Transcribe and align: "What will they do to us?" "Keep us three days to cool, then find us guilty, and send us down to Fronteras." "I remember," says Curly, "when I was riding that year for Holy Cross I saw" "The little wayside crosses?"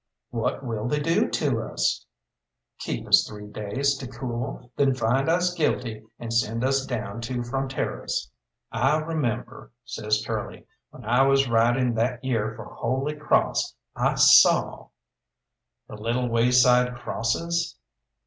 "What 0.31 0.65
will 0.65 0.87
they 0.87 0.99
do 0.99 1.29
to 1.29 1.61
us?" 1.61 2.07
"Keep 2.79 3.07
us 3.07 3.23
three 3.27 3.45
days 3.45 3.95
to 3.97 4.07
cool, 4.07 4.71
then 4.75 4.95
find 4.95 5.29
us 5.29 5.53
guilty, 5.53 6.03
and 6.17 6.33
send 6.33 6.63
us 6.63 6.87
down 6.87 7.21
to 7.21 7.43
Fronteras." 7.43 8.31
"I 8.71 8.97
remember," 8.97 9.71
says 9.85 10.23
Curly, 10.25 10.65
"when 10.89 11.05
I 11.05 11.21
was 11.27 11.47
riding 11.47 11.93
that 11.93 12.23
year 12.23 12.55
for 12.55 12.65
Holy 12.65 13.13
Cross 13.15 13.75
I 13.95 14.15
saw" 14.15 14.87
"The 15.87 15.97
little 15.97 16.27
wayside 16.27 16.95
crosses?" 16.95 17.77